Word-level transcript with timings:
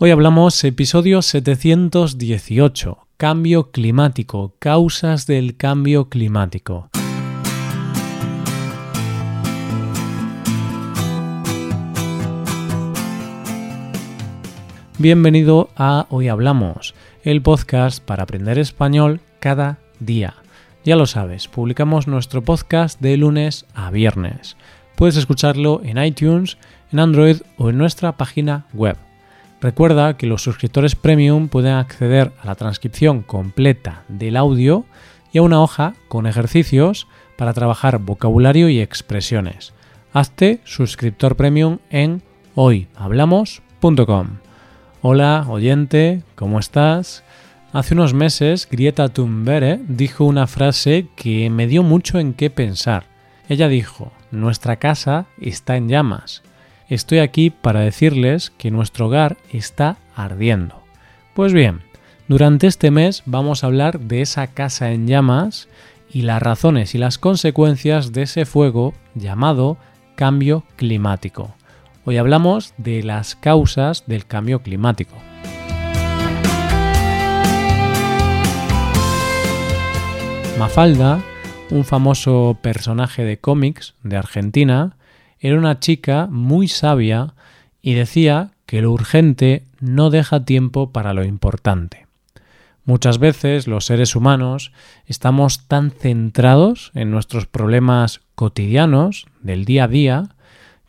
Hoy 0.00 0.12
hablamos 0.12 0.62
episodio 0.62 1.22
718, 1.22 2.98
Cambio 3.16 3.72
climático, 3.72 4.54
causas 4.60 5.26
del 5.26 5.56
cambio 5.56 6.08
climático. 6.08 6.88
Bienvenido 14.98 15.68
a 15.74 16.06
Hoy 16.10 16.28
Hablamos, 16.28 16.94
el 17.24 17.42
podcast 17.42 18.00
para 18.00 18.22
aprender 18.22 18.60
español 18.60 19.20
cada 19.40 19.80
día. 19.98 20.34
Ya 20.84 20.94
lo 20.94 21.06
sabes, 21.06 21.48
publicamos 21.48 22.06
nuestro 22.06 22.42
podcast 22.42 23.00
de 23.00 23.16
lunes 23.16 23.66
a 23.74 23.90
viernes. 23.90 24.56
Puedes 24.94 25.16
escucharlo 25.16 25.80
en 25.82 25.98
iTunes, 25.98 26.56
en 26.92 27.00
Android 27.00 27.38
o 27.56 27.70
en 27.70 27.78
nuestra 27.78 28.16
página 28.16 28.66
web 28.72 28.96
Recuerda 29.60 30.16
que 30.16 30.26
los 30.26 30.42
suscriptores 30.42 30.94
premium 30.94 31.48
pueden 31.48 31.72
acceder 31.74 32.32
a 32.40 32.46
la 32.46 32.54
transcripción 32.54 33.22
completa 33.22 34.04
del 34.08 34.36
audio 34.36 34.84
y 35.32 35.38
a 35.38 35.42
una 35.42 35.60
hoja 35.60 35.94
con 36.06 36.26
ejercicios 36.26 37.08
para 37.36 37.52
trabajar 37.52 37.98
vocabulario 37.98 38.68
y 38.68 38.80
expresiones. 38.80 39.74
Hazte 40.12 40.60
suscriptor 40.64 41.34
premium 41.34 41.78
en 41.90 42.22
hoyhablamos.com. 42.54 44.28
Hola, 45.02 45.44
oyente, 45.48 46.22
¿cómo 46.36 46.60
estás? 46.60 47.24
Hace 47.72 47.94
unos 47.94 48.14
meses 48.14 48.68
Grieta 48.70 49.08
Thunberg 49.08 49.80
dijo 49.88 50.24
una 50.24 50.46
frase 50.46 51.08
que 51.16 51.50
me 51.50 51.66
dio 51.66 51.82
mucho 51.82 52.20
en 52.20 52.32
qué 52.32 52.48
pensar. 52.48 53.06
Ella 53.48 53.66
dijo, 53.68 54.12
nuestra 54.30 54.76
casa 54.76 55.26
está 55.40 55.76
en 55.76 55.88
llamas 55.88 56.42
estoy 56.88 57.18
aquí 57.18 57.50
para 57.50 57.80
decirles 57.80 58.50
que 58.56 58.70
nuestro 58.70 59.06
hogar 59.06 59.36
está 59.52 59.98
ardiendo. 60.14 60.82
Pues 61.34 61.52
bien, 61.52 61.80
durante 62.26 62.66
este 62.66 62.90
mes 62.90 63.22
vamos 63.26 63.62
a 63.62 63.68
hablar 63.68 64.00
de 64.00 64.22
esa 64.22 64.48
casa 64.48 64.90
en 64.92 65.06
llamas 65.06 65.68
y 66.10 66.22
las 66.22 66.42
razones 66.42 66.94
y 66.94 66.98
las 66.98 67.18
consecuencias 67.18 68.12
de 68.12 68.22
ese 68.22 68.46
fuego 68.46 68.94
llamado 69.14 69.78
cambio 70.14 70.64
climático. 70.76 71.54
Hoy 72.04 72.16
hablamos 72.16 72.74
de 72.78 73.02
las 73.02 73.34
causas 73.36 74.04
del 74.06 74.26
cambio 74.26 74.62
climático. 74.62 75.14
Mafalda, 80.58 81.20
un 81.70 81.84
famoso 81.84 82.58
personaje 82.60 83.24
de 83.24 83.38
cómics 83.38 83.94
de 84.02 84.16
Argentina, 84.16 84.97
era 85.40 85.58
una 85.58 85.80
chica 85.80 86.28
muy 86.30 86.68
sabia 86.68 87.34
y 87.82 87.94
decía 87.94 88.50
que 88.66 88.82
lo 88.82 88.92
urgente 88.92 89.64
no 89.80 90.10
deja 90.10 90.44
tiempo 90.44 90.90
para 90.92 91.14
lo 91.14 91.24
importante. 91.24 92.06
Muchas 92.84 93.18
veces 93.18 93.66
los 93.66 93.84
seres 93.84 94.16
humanos 94.16 94.72
estamos 95.06 95.68
tan 95.68 95.90
centrados 95.90 96.90
en 96.94 97.10
nuestros 97.10 97.46
problemas 97.46 98.22
cotidianos 98.34 99.26
del 99.42 99.64
día 99.64 99.84
a 99.84 99.88
día 99.88 100.28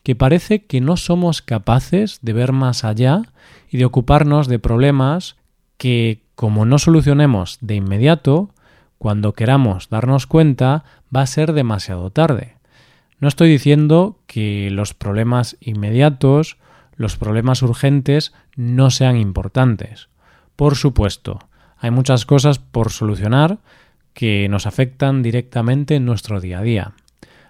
que 0.03 0.15
parece 0.15 0.63
que 0.63 0.79
no 0.79 0.97
somos 0.97 1.41
capaces 1.41 2.19
de 2.21 2.33
ver 2.33 2.53
más 2.53 2.85
allá 2.85 3.23
y 3.69 3.77
de 3.77 3.85
ocuparnos 3.85 4.47
de 4.47 4.59
problemas 4.59 5.35
que, 5.77 6.21
como 6.35 6.65
no 6.65 6.79
solucionemos 6.79 7.57
de 7.61 7.75
inmediato, 7.75 8.49
cuando 8.97 9.33
queramos 9.33 9.89
darnos 9.89 10.25
cuenta 10.25 10.83
va 11.13 11.21
a 11.21 11.27
ser 11.27 11.53
demasiado 11.53 12.11
tarde. 12.11 12.58
No 13.19 13.27
estoy 13.27 13.49
diciendo 13.49 14.19
que 14.27 14.69
los 14.71 14.93
problemas 14.93 15.57
inmediatos, 15.59 16.57
los 16.95 17.17
problemas 17.17 17.61
urgentes 17.61 18.33
no 18.55 18.91
sean 18.91 19.17
importantes. 19.17 20.09
Por 20.55 20.75
supuesto, 20.75 21.39
hay 21.77 21.91
muchas 21.91 22.25
cosas 22.25 22.59
por 22.59 22.91
solucionar 22.91 23.59
que 24.13 24.47
nos 24.49 24.65
afectan 24.65 25.21
directamente 25.21 25.95
en 25.95 26.05
nuestro 26.05 26.41
día 26.41 26.59
a 26.59 26.63
día. 26.63 26.93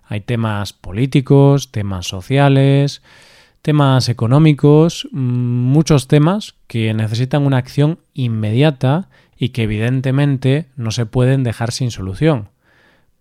Hay 0.03 0.21
temas 0.21 0.73
políticos, 0.73 1.71
temas 1.71 2.07
sociales, 2.07 3.01
temas 3.61 4.09
económicos, 4.09 5.07
mm, 5.11 5.17
muchos 5.19 6.07
temas 6.07 6.55
que 6.67 6.93
necesitan 6.93 7.45
una 7.45 7.57
acción 7.57 7.99
inmediata 8.13 9.09
y 9.37 9.49
que 9.49 9.63
evidentemente 9.63 10.67
no 10.75 10.91
se 10.91 11.05
pueden 11.05 11.43
dejar 11.43 11.71
sin 11.71 11.91
solución. 11.91 12.49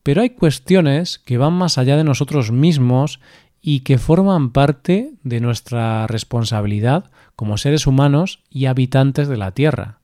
Pero 0.08 0.22
hay 0.22 0.30
cuestiones 0.30 1.18
que 1.18 1.36
van 1.36 1.52
más 1.52 1.76
allá 1.76 1.98
de 1.98 2.02
nosotros 2.02 2.50
mismos 2.50 3.20
y 3.60 3.80
que 3.80 3.98
forman 3.98 4.52
parte 4.52 5.12
de 5.22 5.40
nuestra 5.40 6.06
responsabilidad 6.06 7.10
como 7.36 7.58
seres 7.58 7.86
humanos 7.86 8.42
y 8.48 8.64
habitantes 8.64 9.28
de 9.28 9.36
la 9.36 9.50
Tierra. 9.50 9.98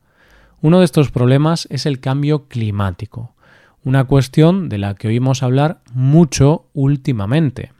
Uno 0.60 0.80
de 0.80 0.84
estos 0.84 1.10
problemas 1.10 1.66
es 1.70 1.86
el 1.86 2.00
cambio 2.00 2.48
climático, 2.48 3.34
una 3.82 4.04
cuestión 4.04 4.68
de 4.68 4.76
la 4.76 4.94
que 4.94 5.08
oímos 5.08 5.42
hablar 5.42 5.80
mucho 5.94 6.68
últimamente. 6.74 7.72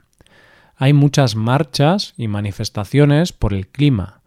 Hay 0.77 0.93
muchas 0.93 1.35
marchas 1.35 2.15
y 2.17 2.27
manifestaciones 2.27 3.33
por 3.33 3.53
el 3.53 3.67
clima, 3.67 4.21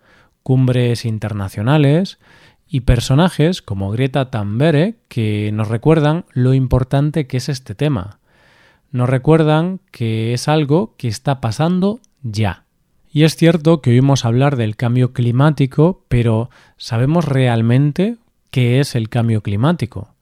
cumbres 0.44 1.04
internacionales, 1.04 2.20
y 2.68 2.80
personajes 2.80 3.62
como 3.62 3.90
Greta 3.90 4.30
Thunberg 4.30 4.96
que 5.08 5.50
nos 5.52 5.68
recuerdan 5.68 6.24
lo 6.32 6.54
importante 6.54 7.26
que 7.26 7.38
es 7.38 7.48
este 7.48 7.74
tema. 7.74 8.18
Nos 8.90 9.08
recuerdan 9.08 9.80
que 9.90 10.32
es 10.32 10.48
algo 10.48 10.94
que 10.96 11.08
está 11.08 11.40
pasando 11.40 12.00
ya. 12.22 12.64
Y 13.10 13.24
es 13.24 13.36
cierto 13.36 13.80
que 13.80 13.90
oímos 13.90 14.24
hablar 14.24 14.56
del 14.56 14.76
cambio 14.76 15.12
climático, 15.12 16.04
pero 16.08 16.50
¿sabemos 16.76 17.24
realmente 17.24 18.16
qué 18.50 18.80
es 18.80 18.94
el 18.94 19.08
cambio 19.08 19.42
climático? 19.42 20.14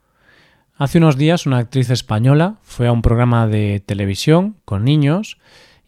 Hace 0.77 0.99
unos 0.99 1.17
días 1.17 1.47
una 1.47 1.59
actriz 1.59 1.91
española 1.91 2.57
fue 2.63 2.87
a 2.87 2.93
un 2.93 3.03
programa 3.03 3.47
de 3.47 3.83
televisión 3.85 4.57
con 4.65 4.85
niños 4.85 5.39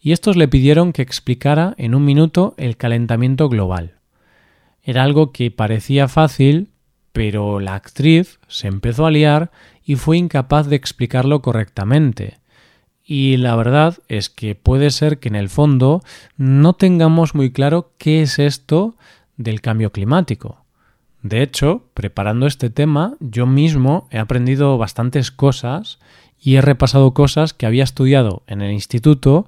y 0.01 0.13
estos 0.13 0.35
le 0.35 0.47
pidieron 0.47 0.93
que 0.93 1.01
explicara 1.01 1.75
en 1.77 1.95
un 1.95 2.03
minuto 2.05 2.53
el 2.57 2.75
calentamiento 2.75 3.49
global. 3.49 3.98
Era 4.89 5.03
algo 5.03 5.31
que 5.31 5.51
parecía 5.51 6.07
fácil, 6.07 6.71
pero 7.11 7.59
la 7.59 7.75
actriz 7.75 8.39
se 8.47 8.67
empezó 8.67 9.05
a 9.05 9.11
liar 9.11 9.51
y 9.85 9.97
fue 9.97 10.17
incapaz 10.17 10.65
de 10.65 10.77
explicarlo 10.77 11.43
correctamente. 11.43 12.39
Y 13.05 13.37
la 13.37 13.55
verdad 13.55 13.99
es 14.07 14.31
que 14.31 14.55
puede 14.55 14.89
ser 14.89 15.19
que 15.19 15.27
en 15.27 15.35
el 15.35 15.49
fondo 15.49 16.01
no 16.37 16.73
tengamos 16.73 17.35
muy 17.35 17.51
claro 17.51 17.91
qué 17.99 18.23
es 18.23 18.39
esto 18.39 18.95
del 19.37 19.61
cambio 19.61 19.91
climático. 19.91 20.65
De 21.21 21.43
hecho, 21.43 21.83
preparando 21.93 22.47
este 22.47 22.71
tema, 22.71 23.13
yo 23.19 23.45
mismo 23.45 24.07
he 24.09 24.17
aprendido 24.17 24.75
bastantes 24.79 25.29
cosas 25.29 25.99
y 26.41 26.55
he 26.55 26.61
repasado 26.61 27.13
cosas 27.13 27.53
que 27.53 27.67
había 27.67 27.83
estudiado 27.83 28.41
en 28.47 28.63
el 28.63 28.71
instituto 28.71 29.47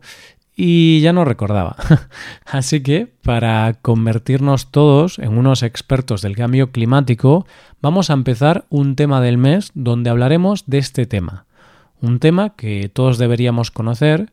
y 0.56 1.02
ya 1.02 1.14
no 1.14 1.26
recordaba. 1.26 1.76
Así 2.46 2.82
que, 2.82 3.08
para 3.24 3.74
convertirnos 3.82 4.72
todos 4.72 5.20
en 5.20 5.38
unos 5.38 5.64
expertos 5.64 6.22
del 6.22 6.36
cambio 6.36 6.72
climático, 6.72 7.46
vamos 7.82 8.10
a 8.10 8.14
empezar 8.14 8.66
un 8.70 8.96
tema 8.96 9.22
del 9.22 9.38
mes 9.38 9.72
donde 9.74 10.10
hablaremos 10.10 10.66
de 10.68 10.78
este 10.80 11.06
tema. 11.06 11.46
Un 12.02 12.20
tema 12.20 12.56
que 12.56 12.90
todos 12.90 13.18
deberíamos 13.18 13.72
conocer 13.72 14.32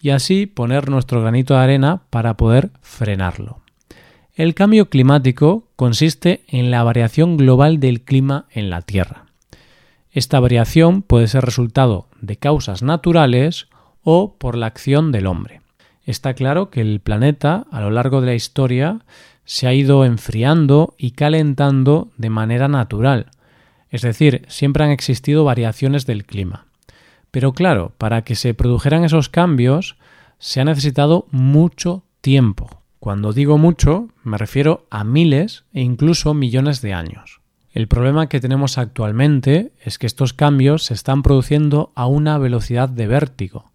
y 0.00 0.10
así 0.10 0.46
poner 0.46 0.90
nuestro 0.90 1.20
granito 1.20 1.54
de 1.54 1.60
arena 1.60 2.02
para 2.10 2.36
poder 2.36 2.70
frenarlo. 2.80 3.60
El 4.34 4.54
cambio 4.54 4.88
climático 4.88 5.68
consiste 5.76 6.42
en 6.48 6.70
la 6.70 6.82
variación 6.82 7.36
global 7.36 7.80
del 7.80 8.00
clima 8.00 8.46
en 8.50 8.70
la 8.70 8.80
Tierra. 8.80 9.26
Esta 10.10 10.40
variación 10.40 11.02
puede 11.02 11.28
ser 11.28 11.44
resultado 11.44 12.08
de 12.20 12.36
causas 12.36 12.82
naturales 12.82 13.68
o 14.02 14.36
por 14.36 14.56
la 14.56 14.66
acción 14.66 15.12
del 15.12 15.26
hombre. 15.26 15.60
Está 16.04 16.34
claro 16.34 16.70
que 16.70 16.80
el 16.80 17.00
planeta 17.00 17.66
a 17.70 17.80
lo 17.80 17.90
largo 17.90 18.20
de 18.20 18.26
la 18.26 18.34
historia 18.34 19.00
se 19.44 19.66
ha 19.66 19.74
ido 19.74 20.04
enfriando 20.04 20.94
y 20.98 21.12
calentando 21.12 22.10
de 22.16 22.30
manera 22.30 22.68
natural, 22.68 23.30
es 23.92 24.02
decir, 24.02 24.44
siempre 24.48 24.84
han 24.84 24.90
existido 24.90 25.44
variaciones 25.44 26.06
del 26.06 26.24
clima. 26.24 26.64
Pero 27.30 27.52
claro, 27.52 27.92
para 27.98 28.22
que 28.22 28.34
se 28.34 28.54
produjeran 28.54 29.04
esos 29.04 29.28
cambios 29.28 29.96
se 30.38 30.60
ha 30.60 30.64
necesitado 30.64 31.26
mucho 31.30 32.02
tiempo. 32.20 32.82
Cuando 32.98 33.32
digo 33.32 33.58
mucho, 33.58 34.08
me 34.24 34.38
refiero 34.38 34.86
a 34.90 35.04
miles 35.04 35.64
e 35.74 35.82
incluso 35.82 36.34
millones 36.34 36.80
de 36.80 36.94
años. 36.94 37.40
El 37.72 37.88
problema 37.88 38.28
que 38.28 38.40
tenemos 38.40 38.78
actualmente 38.78 39.72
es 39.82 39.98
que 39.98 40.06
estos 40.06 40.32
cambios 40.32 40.84
se 40.84 40.94
están 40.94 41.22
produciendo 41.22 41.92
a 41.94 42.06
una 42.06 42.38
velocidad 42.38 42.88
de 42.88 43.06
vértigo. 43.06 43.71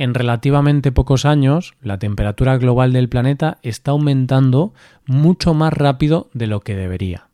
En 0.00 0.14
relativamente 0.14 0.92
pocos 0.92 1.26
años, 1.26 1.74
la 1.82 1.98
temperatura 1.98 2.56
global 2.56 2.94
del 2.94 3.10
planeta 3.10 3.58
está 3.62 3.90
aumentando 3.90 4.72
mucho 5.04 5.52
más 5.52 5.74
rápido 5.74 6.30
de 6.32 6.46
lo 6.46 6.60
que 6.60 6.74
debería. 6.74 7.26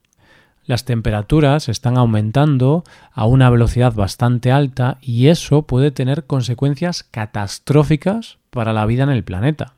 Las 0.64 0.84
temperaturas 0.84 1.68
están 1.68 1.96
aumentando 1.96 2.82
a 3.12 3.24
una 3.24 3.50
velocidad 3.50 3.94
bastante 3.94 4.50
alta 4.50 4.98
y 5.00 5.28
eso 5.28 5.62
puede 5.62 5.92
tener 5.92 6.24
consecuencias 6.24 7.04
catastróficas 7.04 8.38
para 8.50 8.72
la 8.72 8.84
vida 8.84 9.04
en 9.04 9.10
el 9.10 9.22
planeta. 9.22 9.74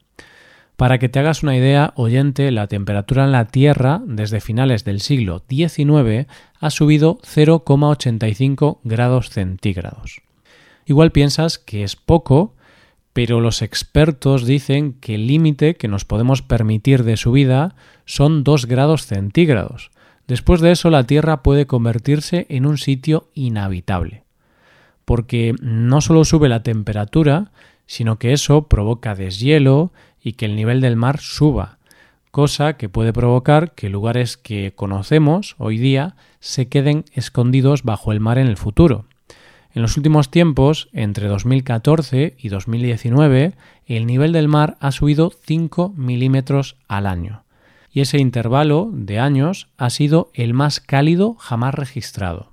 Para 0.76 0.96
que 0.96 1.11
te 1.11 1.19
hagas 1.19 1.43
una 1.43 1.58
idea, 1.58 1.93
oyente, 1.94 2.50
la 2.52 2.69
temperatura 2.69 3.25
en 3.25 3.32
la 3.32 3.49
Tierra 3.49 4.00
desde 4.06 4.40
finales 4.40 4.85
del 4.85 5.02
siglo 5.02 5.43
XIX 5.46 6.26
ha 6.58 6.70
subido 6.70 7.19
0,85 7.19 8.79
grados 8.82 9.29
centígrados. 9.29 10.23
Igual 10.87 11.12
piensas 11.12 11.58
que 11.58 11.85
es 11.85 11.96
poco, 11.96 12.55
pero 13.18 13.40
los 13.40 13.62
expertos 13.62 14.46
dicen 14.46 14.92
que 14.92 15.16
el 15.16 15.26
límite 15.26 15.74
que 15.74 15.88
nos 15.88 16.04
podemos 16.04 16.40
permitir 16.40 17.02
de 17.02 17.16
subida 17.16 17.74
son 18.04 18.44
2 18.44 18.66
grados 18.66 19.06
centígrados. 19.06 19.90
Después 20.28 20.60
de 20.60 20.70
eso 20.70 20.88
la 20.88 21.02
Tierra 21.02 21.42
puede 21.42 21.66
convertirse 21.66 22.46
en 22.48 22.64
un 22.64 22.78
sitio 22.78 23.28
inhabitable, 23.34 24.22
porque 25.04 25.56
no 25.60 26.00
solo 26.00 26.24
sube 26.24 26.48
la 26.48 26.62
temperatura, 26.62 27.50
sino 27.86 28.20
que 28.20 28.32
eso 28.32 28.68
provoca 28.68 29.16
deshielo 29.16 29.90
y 30.22 30.34
que 30.34 30.46
el 30.46 30.54
nivel 30.54 30.80
del 30.80 30.94
mar 30.94 31.18
suba, 31.18 31.78
cosa 32.30 32.74
que 32.74 32.88
puede 32.88 33.12
provocar 33.12 33.74
que 33.74 33.88
lugares 33.88 34.36
que 34.36 34.74
conocemos 34.76 35.56
hoy 35.58 35.78
día 35.78 36.14
se 36.38 36.68
queden 36.68 37.04
escondidos 37.14 37.82
bajo 37.82 38.12
el 38.12 38.20
mar 38.20 38.38
en 38.38 38.46
el 38.46 38.56
futuro. 38.56 39.06
En 39.78 39.82
los 39.82 39.96
últimos 39.96 40.28
tiempos, 40.28 40.88
entre 40.92 41.28
2014 41.28 42.34
y 42.36 42.48
2019, 42.48 43.54
el 43.86 44.06
nivel 44.06 44.32
del 44.32 44.48
mar 44.48 44.76
ha 44.80 44.90
subido 44.90 45.30
5 45.46 45.94
milímetros 45.96 46.75
al 46.88 47.06
año, 47.06 47.44
y 47.88 48.00
ese 48.00 48.19
intervalo 48.19 48.90
de 48.92 49.20
años 49.20 49.69
ha 49.76 49.90
sido 49.90 50.32
el 50.34 50.52
más 50.52 50.80
cálido 50.80 51.34
jamás 51.34 51.76
registrado. 51.76 52.50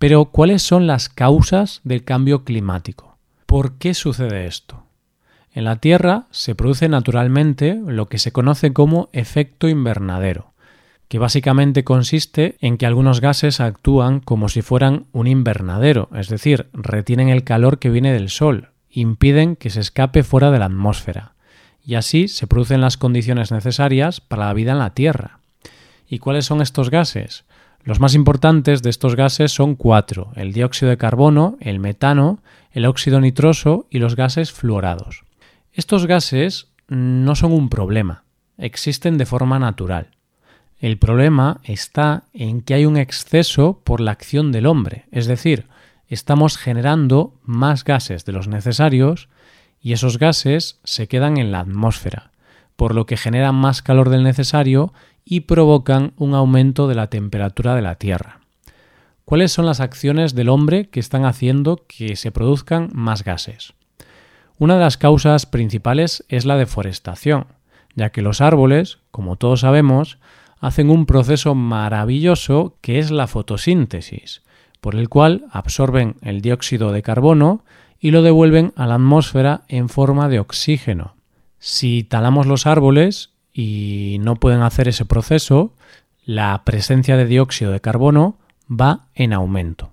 Pero, 0.00 0.24
¿cuáles 0.24 0.62
son 0.62 0.88
las 0.88 1.08
causas 1.08 1.82
del 1.84 2.02
cambio 2.02 2.42
climático? 2.42 3.16
¿Por 3.46 3.74
qué 3.74 3.94
sucede 3.94 4.46
esto? 4.46 4.82
En 5.52 5.62
la 5.62 5.76
Tierra 5.76 6.26
se 6.32 6.56
produce 6.56 6.88
naturalmente 6.88 7.80
lo 7.86 8.08
que 8.08 8.18
se 8.18 8.32
conoce 8.32 8.72
como 8.72 9.08
efecto 9.12 9.68
invernadero, 9.68 10.52
que 11.10 11.18
básicamente 11.18 11.82
consiste 11.82 12.56
en 12.60 12.78
que 12.78 12.86
algunos 12.86 13.20
gases 13.20 13.58
actúan 13.58 14.20
como 14.20 14.48
si 14.48 14.62
fueran 14.62 15.06
un 15.10 15.26
invernadero, 15.26 16.08
es 16.14 16.28
decir, 16.28 16.68
retienen 16.72 17.28
el 17.28 17.42
calor 17.42 17.80
que 17.80 17.90
viene 17.90 18.12
del 18.12 18.28
Sol, 18.30 18.68
impiden 18.88 19.56
que 19.56 19.70
se 19.70 19.80
escape 19.80 20.22
fuera 20.22 20.52
de 20.52 20.60
la 20.60 20.66
atmósfera, 20.66 21.32
y 21.84 21.96
así 21.96 22.28
se 22.28 22.46
producen 22.46 22.80
las 22.80 22.96
condiciones 22.96 23.50
necesarias 23.50 24.20
para 24.20 24.46
la 24.46 24.54
vida 24.54 24.70
en 24.70 24.78
la 24.78 24.94
Tierra. 24.94 25.40
¿Y 26.08 26.20
cuáles 26.20 26.46
son 26.46 26.62
estos 26.62 26.90
gases? 26.90 27.42
Los 27.82 27.98
más 27.98 28.14
importantes 28.14 28.80
de 28.80 28.90
estos 28.90 29.16
gases 29.16 29.50
son 29.50 29.74
cuatro, 29.74 30.30
el 30.36 30.52
dióxido 30.52 30.90
de 30.90 30.96
carbono, 30.96 31.56
el 31.58 31.80
metano, 31.80 32.40
el 32.70 32.86
óxido 32.86 33.20
nitroso 33.20 33.88
y 33.90 33.98
los 33.98 34.14
gases 34.14 34.52
fluorados. 34.52 35.24
Estos 35.72 36.06
gases 36.06 36.68
no 36.86 37.34
son 37.34 37.50
un 37.50 37.68
problema, 37.68 38.22
existen 38.58 39.18
de 39.18 39.26
forma 39.26 39.58
natural. 39.58 40.10
El 40.80 40.96
problema 40.96 41.60
está 41.62 42.24
en 42.32 42.62
que 42.62 42.72
hay 42.72 42.86
un 42.86 42.96
exceso 42.96 43.80
por 43.84 44.00
la 44.00 44.12
acción 44.12 44.50
del 44.50 44.64
hombre, 44.64 45.04
es 45.12 45.26
decir, 45.26 45.66
estamos 46.08 46.56
generando 46.56 47.34
más 47.44 47.84
gases 47.84 48.24
de 48.24 48.32
los 48.32 48.48
necesarios 48.48 49.28
y 49.82 49.92
esos 49.92 50.18
gases 50.18 50.80
se 50.82 51.06
quedan 51.06 51.36
en 51.36 51.52
la 51.52 51.60
atmósfera, 51.60 52.30
por 52.76 52.94
lo 52.94 53.04
que 53.04 53.18
generan 53.18 53.56
más 53.56 53.82
calor 53.82 54.08
del 54.08 54.22
necesario 54.22 54.94
y 55.22 55.40
provocan 55.40 56.14
un 56.16 56.34
aumento 56.34 56.88
de 56.88 56.94
la 56.94 57.08
temperatura 57.08 57.74
de 57.74 57.82
la 57.82 57.96
Tierra. 57.96 58.40
¿Cuáles 59.26 59.52
son 59.52 59.66
las 59.66 59.80
acciones 59.80 60.34
del 60.34 60.48
hombre 60.48 60.88
que 60.88 60.98
están 60.98 61.26
haciendo 61.26 61.84
que 61.86 62.16
se 62.16 62.32
produzcan 62.32 62.88
más 62.94 63.22
gases? 63.22 63.74
Una 64.58 64.74
de 64.74 64.80
las 64.80 64.96
causas 64.96 65.44
principales 65.44 66.24
es 66.30 66.46
la 66.46 66.56
deforestación, 66.56 67.46
ya 67.94 68.10
que 68.10 68.22
los 68.22 68.40
árboles, 68.40 68.98
como 69.10 69.36
todos 69.36 69.60
sabemos, 69.60 70.18
hacen 70.60 70.90
un 70.90 71.06
proceso 71.06 71.54
maravilloso 71.54 72.76
que 72.80 72.98
es 72.98 73.10
la 73.10 73.26
fotosíntesis, 73.26 74.42
por 74.80 74.94
el 74.94 75.08
cual 75.08 75.46
absorben 75.50 76.16
el 76.22 76.42
dióxido 76.42 76.92
de 76.92 77.02
carbono 77.02 77.64
y 77.98 78.12
lo 78.12 78.22
devuelven 78.22 78.72
a 78.76 78.86
la 78.86 78.94
atmósfera 78.94 79.62
en 79.68 79.88
forma 79.88 80.28
de 80.28 80.38
oxígeno. 80.38 81.16
Si 81.58 82.04
talamos 82.04 82.46
los 82.46 82.66
árboles 82.66 83.30
y 83.52 84.18
no 84.20 84.36
pueden 84.36 84.62
hacer 84.62 84.88
ese 84.88 85.04
proceso, 85.04 85.74
la 86.24 86.62
presencia 86.64 87.16
de 87.16 87.26
dióxido 87.26 87.72
de 87.72 87.80
carbono 87.80 88.38
va 88.70 89.06
en 89.14 89.32
aumento. 89.32 89.92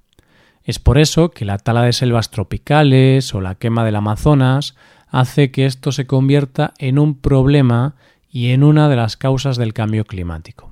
Es 0.64 0.80
por 0.80 0.98
eso 0.98 1.32
que 1.32 1.46
la 1.46 1.58
tala 1.58 1.82
de 1.82 1.94
selvas 1.94 2.30
tropicales 2.30 3.34
o 3.34 3.42
la 3.42 3.56
quema 3.56 3.86
del 3.86 3.96
Amazonas 3.96 4.76
hace 5.10 5.52
que 5.52 5.66
esto 5.66 5.92
se 5.94 6.06
convierta 6.06 6.74
en 6.78 7.00
un 7.00 7.16
problema 7.16 7.96
y 8.38 8.52
en 8.52 8.64
una 8.64 8.88
de 8.88 8.96
las 8.96 9.18
causas 9.18 9.58
del 9.58 9.74
cambio 9.74 10.06
climático. 10.06 10.72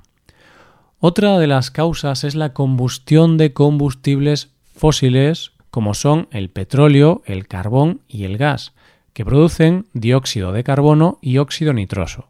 Otra 1.00 1.36
de 1.40 1.48
las 1.48 1.72
causas 1.72 2.22
es 2.22 2.36
la 2.36 2.52
combustión 2.52 3.38
de 3.38 3.52
combustibles 3.52 4.52
fósiles 4.76 5.50
como 5.72 5.92
son 5.92 6.28
el 6.30 6.48
petróleo, 6.48 7.22
el 7.26 7.48
carbón 7.48 8.02
y 8.06 8.22
el 8.22 8.38
gas, 8.38 8.72
que 9.14 9.24
producen 9.24 9.86
dióxido 9.94 10.52
de 10.52 10.62
carbono 10.62 11.18
y 11.20 11.38
óxido 11.38 11.72
nitroso. 11.72 12.28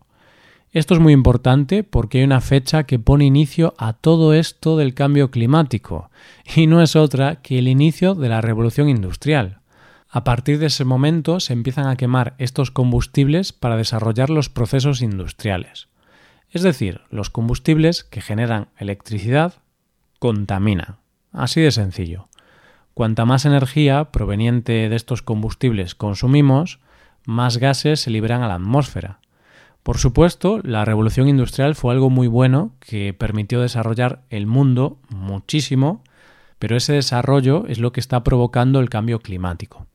Esto 0.73 0.95
es 0.95 1.01
muy 1.01 1.13
importante 1.13 1.85
porque 1.85 2.21
hay 2.21 2.25
una 2.25 2.41
fecha 2.41 2.85
que 2.85 2.99
pone 2.99 3.27
inicio 3.27 3.75
a 3.77 3.93
todo 3.93 4.33
esto 4.33 4.79
del 4.79 4.95
cambio 4.95 5.31
climático, 5.31 6.09
y 6.55 6.67
no 6.67 6.81
es 6.81 6.97
otra 6.97 7.43
que 7.43 7.59
el 7.59 7.69
inicio 7.69 8.15
de 8.15 8.31
la 8.31 8.41
revolución 8.41 8.89
industrial. 8.89 9.59
A 10.17 10.25
partir 10.25 10.59
de 10.59 10.69
ese 10.69 10.87
momento 10.87 11.41
se 11.41 11.53
empiezan 11.53 11.89
a 11.89 11.97
quemar 11.97 12.37
estos 12.39 12.71
combustibles 12.71 13.53
para 13.53 13.77
desarrollar 13.77 14.31
los 14.31 14.49
procesos 14.49 15.03
industriales. 15.03 15.89
Es 16.49 16.63
decir, 16.63 17.03
los 17.11 17.29
combustibles 17.29 18.03
que 18.03 18.23
generan 18.23 18.69
electricidad 18.79 19.57
contaminan. 20.19 20.97
Así 21.33 21.61
de 21.61 21.71
sencillo. 21.71 22.29
Cuanta 22.95 23.27
más 23.27 23.45
energía 23.45 24.07
proveniente 24.11 24.89
de 24.89 24.97
estos 24.97 25.21
combustibles 25.21 25.95
consumimos, 25.95 26.81
más 27.27 27.59
gases 27.59 28.01
se 28.01 28.11
liberan 28.11 28.43
a 28.43 28.49
la 28.49 28.55
atmósfera. 28.55 29.21
Por 29.83 29.99
supuesto, 29.99 30.61
la 30.63 30.87
revolución 30.87 31.29
industrial 31.29 31.75
fue 31.75 31.93
algo 31.93 32.09
muy 32.09 32.27
bueno 32.27 32.73
que 32.81 33.13
permitió 33.13 33.61
desarrollar 33.61 34.23
el 34.31 34.47
mundo 34.47 34.99
muchísimo, 35.11 36.03
pero 36.59 36.75
ese 36.75 36.95
desarrollo 36.95 37.67
es 37.69 37.79
lo 37.79 37.93
que 37.93 38.01
está 38.01 38.25
provocando 38.25 38.81
el 38.81 38.89
cambio 38.89 39.21
climático. 39.21 39.87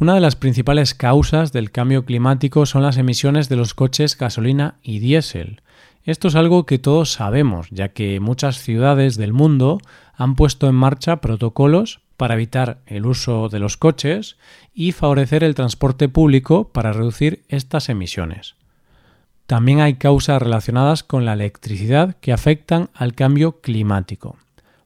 Una 0.00 0.14
de 0.14 0.20
las 0.20 0.36
principales 0.36 0.94
causas 0.94 1.50
del 1.50 1.72
cambio 1.72 2.04
climático 2.04 2.66
son 2.66 2.84
las 2.84 2.98
emisiones 2.98 3.48
de 3.48 3.56
los 3.56 3.74
coches 3.74 4.16
gasolina 4.16 4.76
y 4.80 5.00
diésel. 5.00 5.60
Esto 6.04 6.28
es 6.28 6.36
algo 6.36 6.66
que 6.66 6.78
todos 6.78 7.10
sabemos, 7.10 7.66
ya 7.70 7.88
que 7.88 8.20
muchas 8.20 8.62
ciudades 8.62 9.16
del 9.16 9.32
mundo 9.32 9.80
han 10.14 10.36
puesto 10.36 10.68
en 10.68 10.76
marcha 10.76 11.16
protocolos 11.16 12.00
para 12.16 12.34
evitar 12.34 12.78
el 12.86 13.06
uso 13.06 13.48
de 13.48 13.58
los 13.58 13.76
coches 13.76 14.36
y 14.72 14.92
favorecer 14.92 15.42
el 15.42 15.56
transporte 15.56 16.08
público 16.08 16.68
para 16.68 16.92
reducir 16.92 17.42
estas 17.48 17.88
emisiones. 17.88 18.54
También 19.48 19.80
hay 19.80 19.94
causas 19.94 20.40
relacionadas 20.40 21.02
con 21.02 21.24
la 21.24 21.32
electricidad 21.32 22.14
que 22.20 22.32
afectan 22.32 22.88
al 22.94 23.14
cambio 23.14 23.60
climático. 23.60 24.36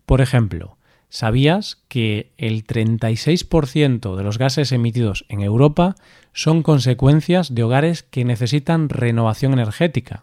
Por 0.06 0.22
ejemplo, 0.22 0.78
¿Sabías 1.14 1.76
que 1.88 2.32
el 2.38 2.66
36% 2.66 4.16
de 4.16 4.24
los 4.24 4.38
gases 4.38 4.72
emitidos 4.72 5.26
en 5.28 5.42
Europa 5.42 5.94
son 6.32 6.62
consecuencias 6.62 7.54
de 7.54 7.62
hogares 7.62 8.02
que 8.02 8.24
necesitan 8.24 8.88
renovación 8.88 9.52
energética? 9.52 10.22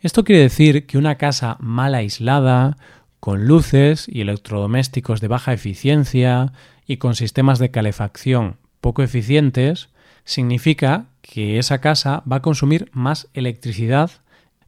Esto 0.00 0.24
quiere 0.24 0.42
decir 0.42 0.86
que 0.86 0.98
una 0.98 1.18
casa 1.18 1.56
mal 1.60 1.94
aislada, 1.94 2.78
con 3.20 3.46
luces 3.46 4.08
y 4.08 4.22
electrodomésticos 4.22 5.20
de 5.20 5.28
baja 5.28 5.52
eficiencia 5.52 6.52
y 6.84 6.96
con 6.96 7.14
sistemas 7.14 7.60
de 7.60 7.70
calefacción 7.70 8.56
poco 8.80 9.04
eficientes, 9.04 9.88
significa 10.24 11.06
que 11.20 11.60
esa 11.60 11.80
casa 11.80 12.24
va 12.30 12.38
a 12.38 12.42
consumir 12.42 12.90
más 12.92 13.28
electricidad 13.34 14.10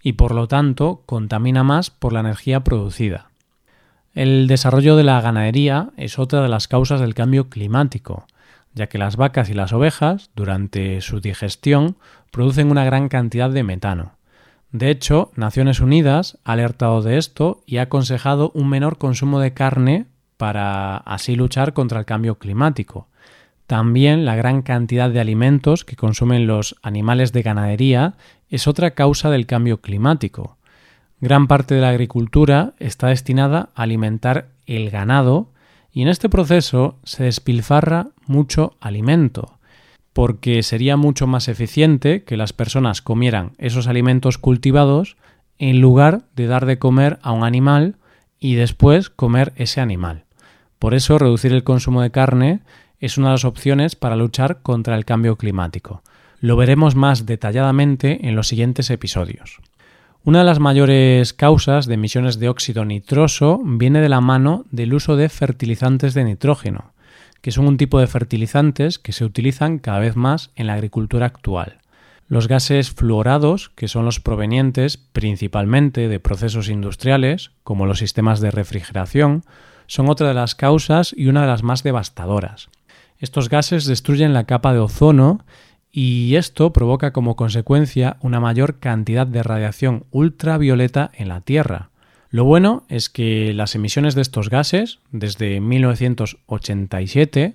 y 0.01 0.13
por 0.13 0.33
lo 0.33 0.47
tanto 0.47 1.03
contamina 1.07 1.65
más 1.65 1.91
por 1.91 2.13
la 2.13 2.21
energía 2.21 2.63
producida. 2.63 3.34
El 4.15 4.47
desarrollo 4.47 4.95
de 4.95 5.03
la 5.03 5.21
ganadería 5.21 5.91
es 5.97 6.21
otra 6.21 6.41
de 6.41 6.49
las 6.49 6.69
causas 6.69 7.01
del 7.01 7.15
cambio 7.15 7.49
climático, 7.49 8.29
ya 8.73 8.87
que 8.87 8.97
las 8.97 9.17
vacas 9.17 9.51
y 9.51 9.55
las 9.55 9.73
ovejas, 9.73 10.31
durante 10.37 11.01
su 11.01 11.21
digestión, 11.21 11.97
producen 12.31 12.71
una 12.71 12.85
gran 12.85 13.09
cantidad 13.09 13.51
de 13.51 13.65
metano. 13.65 14.13
De 14.71 14.91
hecho, 14.91 15.33
Naciones 15.35 15.81
Unidas 15.81 16.39
ha 16.45 16.53
alertado 16.53 17.03
de 17.03 17.19
esto 17.19 17.63
y 17.67 17.79
ha 17.79 17.83
aconsejado 17.83 18.53
un 18.55 18.69
menor 18.69 18.99
consumo 18.99 19.41
de 19.41 19.53
carne 19.53 20.07
para 20.37 20.97
así 20.99 21.35
luchar 21.35 21.73
contra 21.73 21.99
el 21.99 22.05
cambio 22.05 22.39
climático. 22.39 23.09
También 23.67 24.25
la 24.25 24.37
gran 24.37 24.63
cantidad 24.63 25.11
de 25.11 25.21
alimentos 25.21 25.85
que 25.85 25.97
consumen 25.97 26.47
los 26.47 26.77
animales 26.83 27.33
de 27.33 27.43
ganadería 27.43 28.15
es 28.49 28.69
otra 28.69 28.93
causa 28.93 29.31
del 29.31 29.47
cambio 29.47 29.81
climático. 29.81 30.57
Gran 31.21 31.47
parte 31.47 31.75
de 31.75 31.81
la 31.81 31.91
agricultura 31.91 32.75
está 32.79 33.09
destinada 33.09 33.71
a 33.75 33.83
alimentar 33.83 34.49
el 34.67 34.91
ganado 34.91 35.49
y 35.93 36.03
en 36.03 36.09
este 36.09 36.29
proceso 36.29 36.99
se 37.05 37.25
despilfarra 37.25 38.09
mucho 38.27 38.77
alimento. 38.81 39.59
porque 40.15 40.63
sería 40.63 40.97
mucho 40.97 41.27
más 41.27 41.49
eficiente 41.49 42.23
que 42.23 42.37
las 42.37 42.53
personas 42.53 43.03
comieran 43.03 43.53
esos 43.59 43.89
alimentos 43.89 44.39
cultivados 44.39 45.17
en 45.59 45.81
lugar 45.81 46.23
de 46.37 46.47
dar 46.47 46.67
de 46.67 46.79
comer 46.79 47.19
a 47.23 47.33
un 47.33 47.43
animal 47.43 47.97
y 48.39 48.55
después 48.55 49.11
comer 49.11 49.53
ese 49.57 49.81
animal. 49.81 50.25
Por 50.79 50.95
eso 50.95 51.19
reducir 51.19 51.53
el 51.53 51.65
consumo 51.65 52.01
de 52.01 52.13
carne 52.13 52.61
es 53.01 53.19
una 53.19 53.29
de 53.29 53.33
las 53.33 53.45
opciones 53.45 53.97
para 53.97 54.17
luchar 54.17 54.63
contra 54.63 54.95
el 54.95 55.05
cambio 55.05 55.37
climático. 55.37 56.03
Lo 56.41 56.57
veremos 56.57 56.95
más 56.95 57.27
detalladamente 57.27 58.29
en 58.29 58.37
los 58.37 58.47
siguientes 58.47 58.91
episodios. 58.91 59.59
Una 60.27 60.39
de 60.39 60.47
las 60.47 60.59
mayores 60.59 61.35
causas 61.35 61.85
de 61.85 61.95
emisiones 61.95 62.39
de 62.39 62.49
óxido 62.49 62.87
nitroso 62.87 63.61
viene 63.63 64.01
de 64.01 64.09
la 64.09 64.23
mano 64.23 64.65
del 64.71 64.95
uso 64.95 65.17
de 65.17 65.29
fertilizantes 65.29 66.15
de 66.15 66.25
nitrógeno, 66.25 66.95
que 67.43 67.51
son 67.51 67.67
un 67.67 67.77
tipo 67.77 68.01
de 68.01 68.07
fertilizantes 68.07 68.99
que 68.99 69.13
se 69.13 69.27
utilizan 69.27 69.79
cada 69.79 69.99
vez 69.99 70.17
más 70.17 70.51
en 70.57 70.67
la 70.67 70.73
agricultura 70.73 71.27
actual. 71.27 71.77
Los 72.27 72.49
gases 72.49 72.91
fluorados, 72.91 73.69
que 73.75 73.87
son 73.87 74.07
los 74.07 74.19
provenientes 74.19 74.97
principalmente 74.97 76.09
de 76.09 76.21
procesos 76.21 76.71
industriales, 76.71 77.51
como 77.63 77.85
los 77.85 77.99
sistemas 77.99 78.41
de 78.41 78.51
refrigeración, 78.51 79.43
son 79.87 80.09
otra 80.09 80.29
de 80.29 80.35
las 80.35 80.55
causas 80.55 81.15
y 81.15 81.27
una 81.27 81.43
de 81.43 81.49
las 81.49 81.63
más 81.63 81.83
devastadoras. 81.83 82.71
Estos 83.19 83.51
gases 83.51 83.85
destruyen 83.85 84.33
la 84.33 84.45
capa 84.45 84.73
de 84.73 84.79
ozono 84.79 85.45
y 85.97 86.35
esto 86.35 86.73
provoca 86.73 87.13
como 87.13 87.37
consecuencia 87.37 88.17
una 88.21 88.41
mayor 88.41 88.81
cantidad 88.81 89.29
de 89.29 89.45
radiación 89.45 90.07
ultravioleta 90.11 91.13
en 91.15 91.29
la 91.29 91.41
Tierra. 91.41 91.91
Lo 92.31 92.43
bueno 92.43 92.83
es 92.89 93.09
que 93.09 93.55
las 93.55 93.77
emisiones 93.77 94.17
de 94.17 94.23
estos 94.23 94.51
gases, 94.51 94.99
desde 95.13 95.61
1987, 95.61 97.55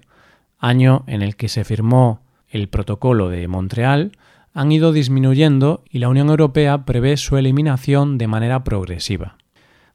año 0.58 1.04
en 1.08 1.22
el 1.22 1.36
que 1.36 1.50
se 1.50 1.66
firmó 1.66 2.22
el 2.48 2.70
Protocolo 2.70 3.28
de 3.28 3.46
Montreal, 3.50 4.14
han 4.54 4.72
ido 4.72 4.94
disminuyendo 4.94 5.84
y 5.90 6.00
la 6.00 6.08
Unión 6.08 6.30
Europea 6.30 6.86
prevé 6.86 7.18
su 7.18 7.36
eliminación 7.36 8.18
de 8.18 8.28
manera 8.28 8.64
progresiva. 8.64 9.36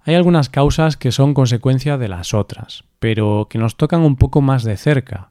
Hay 0.03 0.17
algunas 0.17 0.51
causas 0.51 0.99
que 0.99 1.13
son 1.13 1.33
consecuencia 1.33 1.97
de 1.97 2.09
las 2.09 2.35
otras, 2.35 2.85
pero 2.99 3.47
que 3.49 3.57
nos 3.57 3.77
tocan 3.77 4.03
un 4.03 4.17
poco 4.17 4.43
más 4.43 4.65
de 4.65 4.77
cerca, 4.77 5.31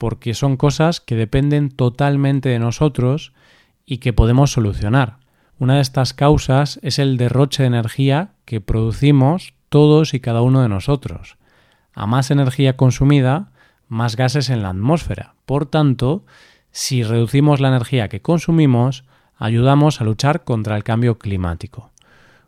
porque 0.00 0.32
son 0.32 0.56
cosas 0.56 0.98
que 0.98 1.14
dependen 1.14 1.68
totalmente 1.68 2.48
de 2.48 2.58
nosotros 2.58 3.34
y 3.84 3.98
que 3.98 4.14
podemos 4.14 4.50
solucionar. 4.50 5.18
Una 5.58 5.74
de 5.74 5.82
estas 5.82 6.14
causas 6.14 6.80
es 6.82 6.98
el 6.98 7.18
derroche 7.18 7.64
de 7.64 7.66
energía 7.66 8.30
que 8.46 8.62
producimos 8.62 9.52
todos 9.68 10.14
y 10.14 10.20
cada 10.20 10.40
uno 10.40 10.62
de 10.62 10.70
nosotros. 10.70 11.36
A 11.92 12.06
más 12.06 12.30
energía 12.30 12.78
consumida, 12.78 13.52
más 13.88 14.16
gases 14.16 14.48
en 14.48 14.62
la 14.62 14.70
atmósfera. 14.70 15.34
Por 15.44 15.66
tanto, 15.66 16.24
si 16.70 17.02
reducimos 17.02 17.60
la 17.60 17.68
energía 17.68 18.08
que 18.08 18.22
consumimos, 18.22 19.04
ayudamos 19.36 20.00
a 20.00 20.04
luchar 20.04 20.44
contra 20.44 20.76
el 20.76 20.82
cambio 20.82 21.18
climático. 21.18 21.90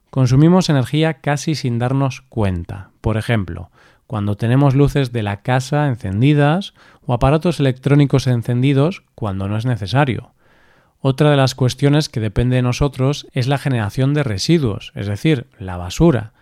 Consumimos 0.09 0.71
energía 0.71 1.21
casi 1.21 1.55
sin 1.55 1.79
darnos 1.79 2.23
cuenta. 2.23 2.93
Por 3.03 3.19
ejemplo, 3.19 3.71
cuando 4.07 4.37
tenemos 4.37 4.75
luces 4.75 5.13
de 5.13 5.23
la 5.23 5.43
casa 5.43 5.89
encendidas 5.89 6.75
o 7.07 7.15
aparatos 7.15 7.61
electrónicos 7.61 8.27
encendidos 8.27 9.05
cuando 9.15 9.49
no 9.49 9.57
es 9.57 9.65
necesario. 9.65 10.33
Otra 11.01 11.31
de 11.31 11.37
las 11.37 11.55
cuestiones 11.55 12.09
que 12.09 12.21
depende 12.21 12.57
de 12.57 12.63
nosotros 12.63 13.27
es 13.33 13.49
la 13.49 13.59
generación 13.59 14.15
de 14.15 14.23
residuos, 14.23 14.93
es 14.95 15.09
decir, 15.09 15.49
la 15.59 15.77
basura. 15.77 16.33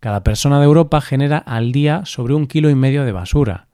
Cada 0.00 0.24
persona 0.24 0.58
de 0.58 0.64
Europa 0.64 1.00
genera 1.00 1.38
al 1.38 1.72
día 1.72 2.02
sobre 2.06 2.34
un 2.34 2.46
kilo 2.46 2.70
y 2.70 2.74
medio 2.74 3.04
de 3.04 3.12
basura. 3.12 3.66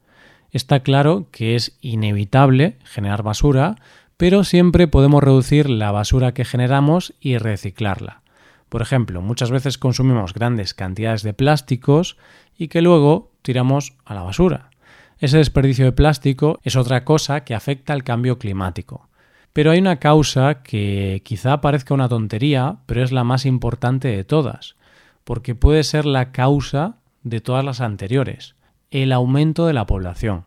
Está 0.51 0.81
claro 0.81 1.29
que 1.31 1.55
es 1.55 1.79
inevitable 1.81 2.77
generar 2.85 3.23
basura, 3.23 3.77
pero 4.17 4.45
siempre 4.45 4.89
podemos 4.89 5.23
reducir 5.23 5.71
la 5.71 5.91
basura 5.93 6.35
que 6.35 6.45
generamos 6.45 7.15
y 7.21 7.39
reciclarla. 7.39 8.23
Por 8.69 8.83
ejemplo, 8.83 9.21
muchas 9.21 9.51
veces 9.51 9.79
consumimos 9.79 10.33
grandes 10.33 10.75
cantidades 10.75 11.23
de 11.23 11.35
plásticos 11.35 12.17
y 12.57 12.69
que 12.69 12.83
luego 12.83 13.33
tiramos 13.43 13.95
a 14.05 14.15
la 14.15 14.23
basura. 14.23 14.71
Ese 15.19 15.39
desperdicio 15.39 15.85
de 15.85 15.93
plástico 15.93 16.59
es 16.63 16.77
otra 16.77 17.05
cosa 17.05 17.45
que 17.45 17.55
afecta 17.55 17.93
al 17.93 18.05
cambio 18.05 18.39
climático. 18.39 19.09
Pero 19.53 19.71
hay 19.71 19.79
una 19.79 19.97
causa 19.97 20.63
que 20.63 21.23
quizá 21.25 21.61
parezca 21.61 21.95
una 21.95 22.09
tontería, 22.09 22.79
pero 22.87 23.03
es 23.03 23.13
la 23.13 23.25
más 23.25 23.45
importante 23.47 24.09
de 24.09 24.25
todas, 24.25 24.77
porque 25.25 25.55
puede 25.55 25.85
ser 25.85 26.07
la 26.07 26.33
causa 26.33 26.97
de 27.23 27.41
todas 27.41 27.65
las 27.65 27.81
anteriores 27.81 28.55
el 28.93 29.11
aumento 29.13 29.67
de 29.67 29.73
la 29.73 29.87
población. 29.87 30.45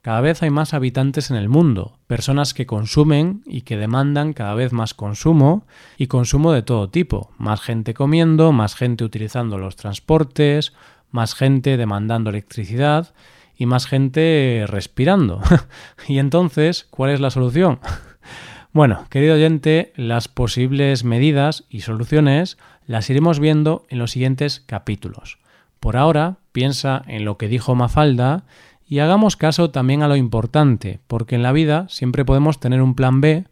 Cada 0.00 0.20
vez 0.20 0.42
hay 0.42 0.50
más 0.50 0.74
habitantes 0.74 1.30
en 1.30 1.36
el 1.36 1.48
mundo, 1.48 1.98
personas 2.08 2.54
que 2.54 2.66
consumen 2.66 3.42
y 3.46 3.60
que 3.60 3.76
demandan 3.76 4.32
cada 4.32 4.54
vez 4.54 4.72
más 4.72 4.94
consumo 4.94 5.64
y 5.96 6.08
consumo 6.08 6.52
de 6.52 6.62
todo 6.62 6.88
tipo, 6.88 7.30
más 7.38 7.60
gente 7.60 7.94
comiendo, 7.94 8.50
más 8.50 8.74
gente 8.74 9.04
utilizando 9.04 9.58
los 9.58 9.76
transportes, 9.76 10.72
más 11.12 11.34
gente 11.34 11.76
demandando 11.76 12.30
electricidad 12.30 13.14
y 13.56 13.66
más 13.66 13.86
gente 13.86 14.64
respirando. 14.66 15.40
y 16.08 16.18
entonces, 16.18 16.86
¿cuál 16.90 17.10
es 17.10 17.20
la 17.20 17.30
solución? 17.30 17.78
bueno, 18.72 19.06
querido 19.08 19.34
oyente, 19.34 19.92
las 19.94 20.26
posibles 20.26 21.04
medidas 21.04 21.64
y 21.68 21.82
soluciones 21.82 22.58
las 22.86 23.08
iremos 23.08 23.38
viendo 23.38 23.86
en 23.88 23.98
los 23.98 24.10
siguientes 24.10 24.64
capítulos. 24.66 25.38
Por 25.78 25.96
ahora, 25.96 26.38
piensa 26.52 27.02
en 27.06 27.24
lo 27.24 27.38
que 27.38 27.48
dijo 27.48 27.74
Mafalda 27.74 28.44
y 28.86 28.98
hagamos 28.98 29.36
caso 29.36 29.70
también 29.70 30.02
a 30.02 30.08
lo 30.08 30.16
importante, 30.16 31.00
porque 31.06 31.34
en 31.34 31.42
la 31.42 31.52
vida 31.52 31.86
siempre 31.88 32.24
podemos 32.24 32.60
tener 32.60 32.82
un 32.82 32.94
plan 32.94 33.20
B, 33.20 33.44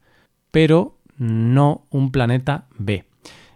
pero 0.50 0.98
no 1.16 1.86
un 1.90 2.12
planeta 2.12 2.66
B. 2.76 3.04